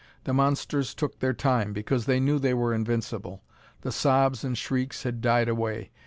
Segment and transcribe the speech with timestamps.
[0.23, 3.43] The monsters took their time, because they knew they were invincible.
[3.81, 5.91] The sobs and shrieks had died away.